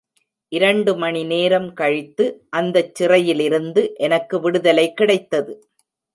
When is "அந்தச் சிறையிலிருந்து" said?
2.49-3.83